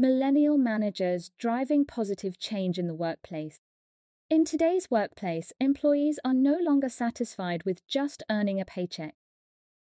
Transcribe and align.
Millennial 0.00 0.56
managers 0.56 1.30
driving 1.36 1.84
positive 1.84 2.38
change 2.38 2.78
in 2.78 2.86
the 2.86 2.94
workplace. 2.94 3.60
In 4.30 4.46
today's 4.46 4.90
workplace, 4.90 5.52
employees 5.60 6.18
are 6.24 6.32
no 6.32 6.56
longer 6.58 6.88
satisfied 6.88 7.64
with 7.64 7.86
just 7.86 8.22
earning 8.30 8.58
a 8.58 8.64
paycheck. 8.64 9.14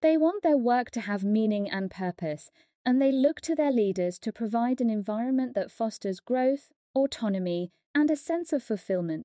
They 0.00 0.16
want 0.16 0.42
their 0.42 0.56
work 0.56 0.90
to 0.92 1.02
have 1.02 1.22
meaning 1.22 1.68
and 1.68 1.90
purpose, 1.90 2.50
and 2.82 2.98
they 2.98 3.12
look 3.12 3.42
to 3.42 3.54
their 3.54 3.70
leaders 3.70 4.18
to 4.20 4.32
provide 4.32 4.80
an 4.80 4.88
environment 4.88 5.54
that 5.54 5.70
fosters 5.70 6.20
growth, 6.20 6.72
autonomy, 6.94 7.70
and 7.94 8.10
a 8.10 8.16
sense 8.16 8.54
of 8.54 8.62
fulfillment. 8.62 9.22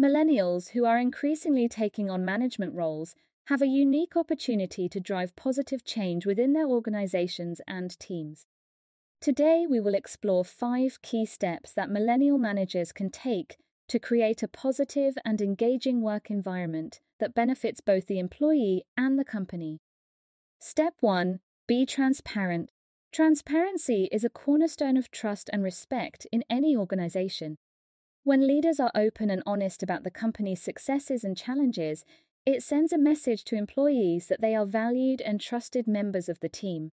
Millennials, 0.00 0.70
who 0.70 0.86
are 0.86 0.98
increasingly 0.98 1.68
taking 1.68 2.08
on 2.08 2.24
management 2.24 2.72
roles, 2.72 3.14
have 3.48 3.60
a 3.60 3.66
unique 3.66 4.16
opportunity 4.16 4.88
to 4.88 4.98
drive 4.98 5.36
positive 5.36 5.84
change 5.84 6.24
within 6.24 6.54
their 6.54 6.66
organizations 6.66 7.60
and 7.68 7.98
teams. 7.98 8.46
Today, 9.20 9.66
we 9.68 9.80
will 9.80 9.94
explore 9.94 10.44
five 10.44 11.00
key 11.02 11.24
steps 11.26 11.72
that 11.72 11.90
millennial 11.90 12.38
managers 12.38 12.92
can 12.92 13.10
take 13.10 13.56
to 13.88 13.98
create 13.98 14.42
a 14.42 14.48
positive 14.48 15.16
and 15.24 15.40
engaging 15.40 16.02
work 16.02 16.30
environment 16.30 17.00
that 17.18 17.34
benefits 17.34 17.80
both 17.80 18.06
the 18.06 18.18
employee 18.18 18.84
and 18.96 19.18
the 19.18 19.24
company. 19.24 19.80
Step 20.60 20.94
1 21.00 21.40
Be 21.66 21.86
transparent. 21.86 22.70
Transparency 23.12 24.08
is 24.12 24.24
a 24.24 24.30
cornerstone 24.30 24.96
of 24.96 25.10
trust 25.10 25.48
and 25.52 25.62
respect 25.62 26.26
in 26.30 26.44
any 26.50 26.76
organization. 26.76 27.56
When 28.24 28.46
leaders 28.46 28.78
are 28.78 28.90
open 28.94 29.30
and 29.30 29.42
honest 29.46 29.82
about 29.82 30.04
the 30.04 30.10
company's 30.10 30.60
successes 30.60 31.24
and 31.24 31.36
challenges, 31.36 32.04
it 32.44 32.62
sends 32.62 32.92
a 32.92 32.98
message 32.98 33.44
to 33.44 33.56
employees 33.56 34.26
that 34.26 34.40
they 34.40 34.54
are 34.54 34.66
valued 34.66 35.20
and 35.20 35.40
trusted 35.40 35.86
members 35.86 36.28
of 36.28 36.40
the 36.40 36.48
team. 36.48 36.90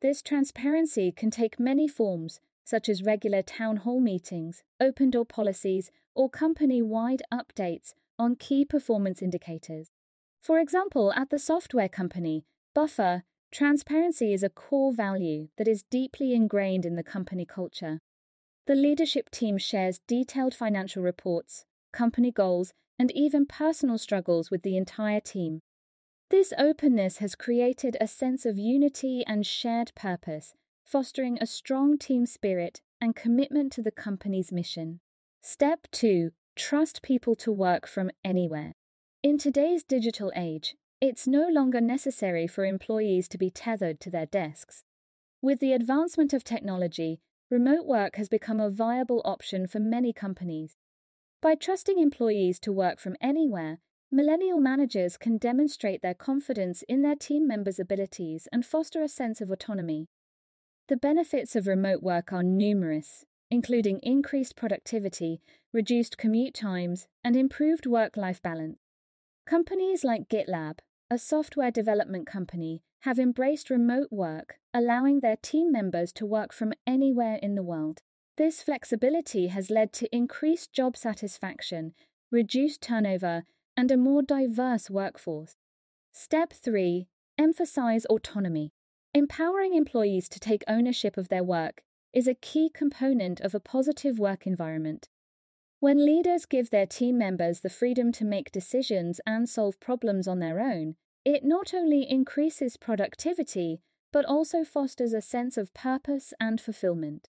This 0.00 0.22
transparency 0.22 1.10
can 1.10 1.30
take 1.30 1.58
many 1.58 1.88
forms, 1.88 2.40
such 2.64 2.88
as 2.88 3.02
regular 3.02 3.42
town 3.42 3.78
hall 3.78 4.00
meetings, 4.00 4.62
open 4.80 5.10
door 5.10 5.24
policies, 5.24 5.90
or 6.14 6.30
company 6.30 6.82
wide 6.82 7.22
updates 7.32 7.94
on 8.18 8.36
key 8.36 8.64
performance 8.64 9.22
indicators. 9.22 9.90
For 10.40 10.60
example, 10.60 11.12
at 11.14 11.30
the 11.30 11.38
software 11.38 11.88
company, 11.88 12.44
Buffer, 12.74 13.24
transparency 13.50 14.32
is 14.32 14.42
a 14.44 14.50
core 14.50 14.92
value 14.92 15.48
that 15.56 15.66
is 15.66 15.82
deeply 15.84 16.32
ingrained 16.32 16.86
in 16.86 16.94
the 16.94 17.02
company 17.02 17.44
culture. 17.44 18.00
The 18.66 18.76
leadership 18.76 19.30
team 19.30 19.58
shares 19.58 20.00
detailed 20.06 20.54
financial 20.54 21.02
reports, 21.02 21.64
company 21.92 22.30
goals, 22.30 22.72
and 22.98 23.10
even 23.12 23.46
personal 23.46 23.98
struggles 23.98 24.50
with 24.50 24.62
the 24.62 24.76
entire 24.76 25.20
team. 25.20 25.60
This 26.30 26.52
openness 26.58 27.18
has 27.18 27.34
created 27.34 27.96
a 28.00 28.06
sense 28.06 28.44
of 28.44 28.58
unity 28.58 29.24
and 29.26 29.46
shared 29.46 29.92
purpose, 29.94 30.54
fostering 30.84 31.38
a 31.40 31.46
strong 31.46 31.96
team 31.96 32.26
spirit 32.26 32.82
and 33.00 33.16
commitment 33.16 33.72
to 33.72 33.82
the 33.82 33.90
company's 33.90 34.52
mission. 34.52 35.00
Step 35.40 35.86
2 35.90 36.32
Trust 36.54 37.00
people 37.00 37.34
to 37.36 37.50
work 37.50 37.86
from 37.86 38.10
anywhere. 38.22 38.74
In 39.22 39.38
today's 39.38 39.82
digital 39.82 40.30
age, 40.36 40.76
it's 41.00 41.26
no 41.26 41.48
longer 41.48 41.80
necessary 41.80 42.46
for 42.46 42.64
employees 42.66 43.26
to 43.28 43.38
be 43.38 43.50
tethered 43.50 43.98
to 44.00 44.10
their 44.10 44.26
desks. 44.26 44.84
With 45.40 45.60
the 45.60 45.72
advancement 45.72 46.34
of 46.34 46.44
technology, 46.44 47.20
remote 47.48 47.86
work 47.86 48.16
has 48.16 48.28
become 48.28 48.60
a 48.60 48.70
viable 48.70 49.22
option 49.24 49.66
for 49.66 49.78
many 49.78 50.12
companies. 50.12 50.76
By 51.40 51.54
trusting 51.54 51.98
employees 51.98 52.58
to 52.60 52.72
work 52.72 52.98
from 52.98 53.16
anywhere, 53.20 53.78
Millennial 54.10 54.58
managers 54.58 55.18
can 55.18 55.36
demonstrate 55.36 56.00
their 56.00 56.14
confidence 56.14 56.82
in 56.88 57.02
their 57.02 57.14
team 57.14 57.46
members' 57.46 57.78
abilities 57.78 58.48
and 58.50 58.64
foster 58.64 59.02
a 59.02 59.08
sense 59.08 59.42
of 59.42 59.50
autonomy. 59.50 60.08
The 60.88 60.96
benefits 60.96 61.54
of 61.54 61.66
remote 61.66 62.02
work 62.02 62.32
are 62.32 62.42
numerous, 62.42 63.26
including 63.50 64.00
increased 64.02 64.56
productivity, 64.56 65.42
reduced 65.74 66.16
commute 66.16 66.54
times, 66.54 67.06
and 67.22 67.36
improved 67.36 67.84
work 67.84 68.16
life 68.16 68.40
balance. 68.40 68.78
Companies 69.46 70.04
like 70.04 70.28
GitLab, 70.30 70.78
a 71.10 71.18
software 71.18 71.70
development 71.70 72.26
company, 72.26 72.82
have 73.02 73.18
embraced 73.18 73.68
remote 73.68 74.08
work, 74.10 74.58
allowing 74.72 75.20
their 75.20 75.36
team 75.36 75.70
members 75.70 76.12
to 76.12 76.26
work 76.26 76.54
from 76.54 76.72
anywhere 76.86 77.38
in 77.42 77.54
the 77.54 77.62
world. 77.62 78.00
This 78.38 78.62
flexibility 78.62 79.48
has 79.48 79.68
led 79.68 79.92
to 79.94 80.14
increased 80.14 80.72
job 80.72 80.96
satisfaction, 80.96 81.92
reduced 82.30 82.80
turnover, 82.80 83.44
and 83.78 83.92
a 83.92 83.96
more 83.96 84.22
diverse 84.22 84.90
workforce. 84.90 85.54
Step 86.12 86.52
3 86.52 87.06
Emphasize 87.38 88.04
autonomy. 88.06 88.72
Empowering 89.14 89.72
employees 89.72 90.28
to 90.28 90.40
take 90.40 90.64
ownership 90.66 91.16
of 91.16 91.28
their 91.28 91.44
work 91.44 91.84
is 92.12 92.26
a 92.26 92.34
key 92.34 92.68
component 92.74 93.40
of 93.40 93.54
a 93.54 93.60
positive 93.60 94.18
work 94.18 94.48
environment. 94.48 95.08
When 95.78 96.04
leaders 96.04 96.44
give 96.44 96.70
their 96.70 96.86
team 96.86 97.18
members 97.18 97.60
the 97.60 97.70
freedom 97.70 98.10
to 98.14 98.24
make 98.24 98.50
decisions 98.50 99.20
and 99.24 99.48
solve 99.48 99.78
problems 99.78 100.26
on 100.26 100.40
their 100.40 100.58
own, 100.58 100.96
it 101.24 101.44
not 101.44 101.72
only 101.72 102.02
increases 102.10 102.76
productivity, 102.76 103.80
but 104.12 104.24
also 104.24 104.64
fosters 104.64 105.12
a 105.12 105.22
sense 105.22 105.56
of 105.56 105.72
purpose 105.72 106.34
and 106.40 106.60
fulfillment. 106.60 107.28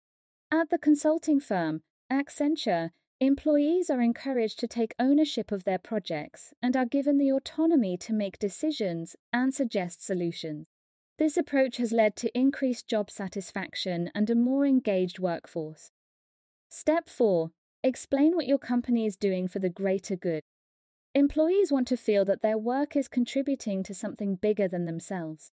At 0.51 0.71
the 0.71 0.79
consulting 0.79 1.39
firm, 1.39 1.83
Accenture, 2.11 2.93
Employees 3.23 3.91
are 3.91 4.01
encouraged 4.01 4.59
to 4.61 4.67
take 4.67 4.95
ownership 4.99 5.53
of 5.53 5.65
their 5.65 5.79
projects 5.79 6.55
and 6.63 6.75
are 6.75 6.87
given 6.87 7.19
the 7.19 7.31
autonomy 7.31 7.99
to 7.99 8.15
make 8.15 8.39
decisions 8.39 9.15
and 9.31 9.55
suggest 9.55 10.03
solutions. 10.03 10.67
This 11.19 11.37
approach 11.37 11.77
has 11.77 11.93
led 11.93 12.17
to 12.17 12.39
increased 12.39 12.89
job 12.89 13.11
satisfaction 13.11 14.11
and 14.15 14.31
a 14.31 14.35
more 14.35 14.65
engaged 14.65 15.19
workforce. 15.19 15.91
Step 16.71 17.11
4 17.11 17.51
Explain 17.85 18.35
what 18.35 18.47
your 18.47 18.59
company 18.59 19.05
is 19.05 19.17
doing 19.17 19.49
for 19.49 19.59
the 19.59 19.69
greater 19.69 20.17
good. 20.17 20.43
Employees 21.15 21.71
want 21.71 21.89
to 21.89 21.99
feel 21.99 22.25
that 22.25 22.41
their 22.41 22.57
work 22.57 22.97
is 22.97 23.07
contributing 23.07 23.83
to 23.83 23.93
something 23.93 24.37
bigger 24.37 24.67
than 24.67 24.87
themselves. 24.87 25.53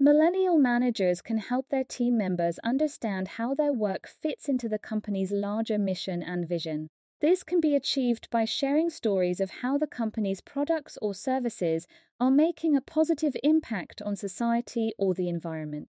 Millennial 0.00 0.56
managers 0.58 1.20
can 1.20 1.38
help 1.38 1.70
their 1.70 1.82
team 1.82 2.16
members 2.16 2.60
understand 2.60 3.26
how 3.28 3.52
their 3.52 3.72
work 3.72 4.06
fits 4.06 4.48
into 4.48 4.68
the 4.68 4.78
company's 4.78 5.32
larger 5.32 5.76
mission 5.76 6.22
and 6.22 6.48
vision. 6.48 6.88
This 7.20 7.42
can 7.42 7.60
be 7.60 7.74
achieved 7.74 8.30
by 8.30 8.44
sharing 8.44 8.90
stories 8.90 9.40
of 9.40 9.50
how 9.50 9.76
the 9.76 9.88
company's 9.88 10.40
products 10.40 10.96
or 11.02 11.14
services 11.14 11.88
are 12.20 12.30
making 12.30 12.76
a 12.76 12.80
positive 12.80 13.36
impact 13.42 14.00
on 14.00 14.14
society 14.14 14.92
or 14.98 15.14
the 15.14 15.28
environment. 15.28 15.88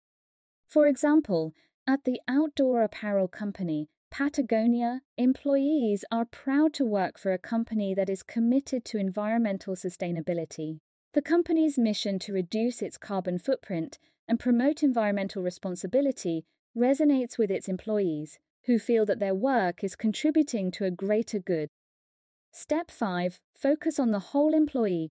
For 0.70 0.88
example, 0.88 1.54
at 1.86 2.06
the 2.06 2.22
outdoor 2.30 2.84
apparel 2.84 3.28
company, 3.28 3.90
Patagonia, 4.10 5.02
employees 5.18 6.06
are 6.10 6.24
proud 6.24 6.74
to 6.76 6.86
work 6.86 7.20
for 7.20 7.34
a 7.34 7.38
company 7.38 7.94
that 7.94 8.10
is 8.10 8.24
committed 8.24 8.86
to 8.86 8.98
environmental 8.98 9.76
sustainability. 9.76 10.80
The 11.18 11.24
company's 11.24 11.80
mission 11.80 12.20
to 12.20 12.32
reduce 12.32 12.84
its 12.84 12.96
carbon 12.96 13.40
footprint 13.40 13.98
and 14.28 14.40
promote 14.40 14.84
environmental 14.84 15.42
responsibility 15.42 16.46
resonates 16.78 17.40
with 17.40 17.50
its 17.50 17.68
employees, 17.68 18.38
who 18.66 18.78
feel 18.78 19.04
that 19.08 19.18
their 19.18 19.34
work 19.34 19.84
is 19.84 19.96
contributing 19.96 20.70
to 20.74 20.86
a 20.86 20.92
greater 20.92 21.40
good. 21.40 21.70
Step 22.52 22.92
5 22.92 23.40
Focus 23.56 23.98
on 23.98 24.12
the 24.12 24.20
whole 24.30 24.54
employee. 24.54 25.10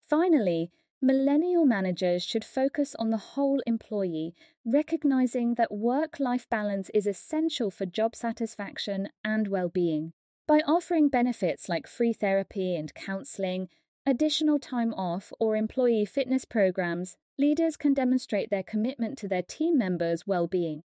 Finally, 0.00 0.72
millennial 1.00 1.64
managers 1.64 2.24
should 2.24 2.44
focus 2.44 2.96
on 2.96 3.10
the 3.10 3.36
whole 3.36 3.62
employee, 3.68 4.34
recognizing 4.64 5.54
that 5.54 5.70
work 5.70 6.18
life 6.18 6.48
balance 6.48 6.90
is 6.92 7.06
essential 7.06 7.70
for 7.70 7.86
job 7.86 8.16
satisfaction 8.16 9.08
and 9.22 9.46
well 9.46 9.68
being. 9.68 10.12
By 10.48 10.58
offering 10.66 11.08
benefits 11.08 11.68
like 11.68 11.86
free 11.86 12.12
therapy 12.12 12.74
and 12.74 12.92
counseling, 12.94 13.68
additional 14.10 14.58
time 14.58 14.92
off, 14.94 15.32
or 15.38 15.54
employee 15.54 16.04
fitness 16.04 16.44
programs, 16.44 17.16
leaders 17.38 17.76
can 17.76 17.94
demonstrate 17.94 18.50
their 18.50 18.64
commitment 18.64 19.16
to 19.16 19.28
their 19.28 19.42
team 19.42 19.78
members' 19.78 20.26
well 20.26 20.48
being. 20.48 20.82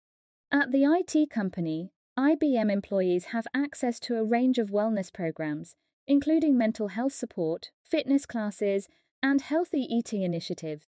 At 0.52 0.72
the 0.72 0.84
IT 0.86 1.30
company, 1.30 1.94
IBM 2.18 2.72
employees 2.72 3.26
have 3.26 3.48
access 3.54 4.00
to 4.02 4.18
a 4.18 4.24
range 4.24 4.58
of 4.58 4.72
wellness 4.72 5.14
programs, 5.14 5.76
including 6.08 6.58
mental 6.58 6.88
health 6.88 7.14
support, 7.14 7.70
fitness 7.84 8.26
classes, 8.26 8.90
and 9.22 9.40
healthy 9.40 9.82
eating 9.82 10.24
initiatives. 10.24 10.88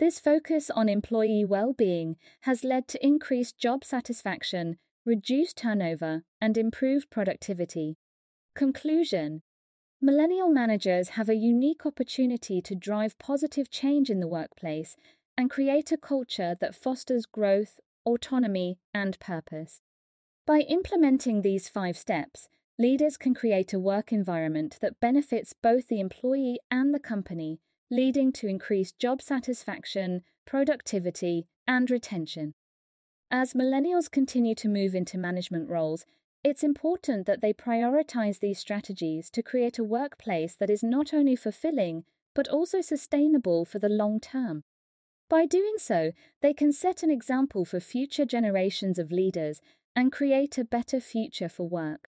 This 0.00 0.18
focus 0.18 0.70
on 0.70 0.88
employee 0.88 1.44
well 1.44 1.74
being 1.74 2.16
has 2.40 2.64
led 2.64 2.88
to 2.88 3.06
increased 3.06 3.58
job 3.58 3.84
satisfaction, 3.84 4.78
reduced 5.04 5.58
turnover, 5.58 6.24
and 6.40 6.56
improved 6.56 7.10
productivity. 7.10 7.98
Conclusion 8.54 9.42
Millennial 10.00 10.48
managers 10.48 11.10
have 11.10 11.28
a 11.28 11.34
unique 11.34 11.84
opportunity 11.84 12.62
to 12.62 12.76
drive 12.76 13.18
positive 13.18 13.68
change 13.68 14.10
in 14.10 14.20
the 14.20 14.28
workplace 14.28 14.96
and 15.36 15.50
create 15.50 15.90
a 15.90 15.96
culture 15.96 16.56
that 16.60 16.76
fosters 16.76 17.26
growth, 17.26 17.80
autonomy, 18.06 18.78
and 18.94 19.18
purpose. 19.18 19.80
By 20.46 20.60
implementing 20.60 21.42
these 21.42 21.68
five 21.68 21.96
steps, 21.96 22.48
leaders 22.78 23.16
can 23.16 23.34
create 23.34 23.74
a 23.74 23.80
work 23.80 24.12
environment 24.12 24.78
that 24.80 25.00
benefits 25.00 25.52
both 25.52 25.88
the 25.88 25.98
employee 25.98 26.60
and 26.70 26.94
the 26.94 27.00
company, 27.00 27.58
leading 27.90 28.30
to 28.34 28.46
increased 28.46 29.00
job 29.00 29.20
satisfaction, 29.20 30.22
productivity, 30.46 31.48
and 31.66 31.90
retention. 31.90 32.54
As 33.32 33.52
millennials 33.52 34.08
continue 34.08 34.54
to 34.54 34.68
move 34.68 34.94
into 34.94 35.18
management 35.18 35.68
roles, 35.68 36.06
it's 36.44 36.62
important 36.62 37.26
that 37.26 37.40
they 37.40 37.52
prioritize 37.52 38.38
these 38.38 38.58
strategies 38.58 39.28
to 39.30 39.42
create 39.42 39.78
a 39.78 39.84
workplace 39.84 40.54
that 40.54 40.70
is 40.70 40.82
not 40.82 41.12
only 41.12 41.34
fulfilling, 41.34 42.04
but 42.34 42.48
also 42.48 42.80
sustainable 42.80 43.64
for 43.64 43.78
the 43.78 43.88
long 43.88 44.20
term. 44.20 44.62
By 45.28 45.46
doing 45.46 45.74
so, 45.78 46.12
they 46.40 46.54
can 46.54 46.72
set 46.72 47.02
an 47.02 47.10
example 47.10 47.64
for 47.64 47.80
future 47.80 48.24
generations 48.24 48.98
of 48.98 49.10
leaders 49.10 49.60
and 49.96 50.12
create 50.12 50.56
a 50.56 50.64
better 50.64 51.00
future 51.00 51.48
for 51.48 51.68
work. 51.68 52.08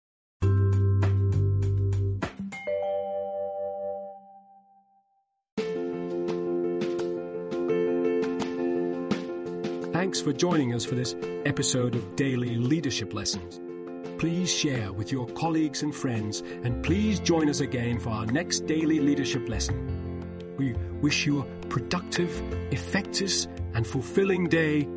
Thanks 9.93 10.21
for 10.21 10.33
joining 10.33 10.75
us 10.75 10.85
for 10.85 10.95
this 10.95 11.15
episode 11.45 11.95
of 11.95 12.17
Daily 12.17 12.57
Leadership 12.57 13.15
Lessons. 13.15 13.61
Please 14.25 14.51
share 14.51 14.91
with 14.91 15.13
your 15.13 15.27
colleagues 15.27 15.83
and 15.83 15.95
friends, 15.95 16.41
and 16.63 16.83
please 16.83 17.21
join 17.21 17.51
us 17.51 17.61
again 17.61 18.01
for 18.01 18.09
our 18.09 18.25
next 18.25 18.61
daily 18.61 18.99
leadership 18.99 19.47
lesson. 19.51 19.77
We 20.57 20.73
wish 21.03 21.27
you 21.27 21.41
a 21.41 21.67
productive, 21.67 22.31
effective, 22.73 23.47
and 23.75 23.87
fulfilling 23.87 24.49
day 24.49 24.89